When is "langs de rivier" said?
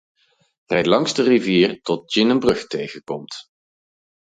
0.85-1.81